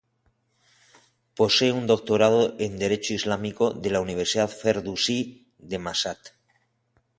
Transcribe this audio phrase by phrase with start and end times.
[1.37, 6.17] Posee un doctorado en Derecho islámico de la Universidad Ferdousí de Mashhad.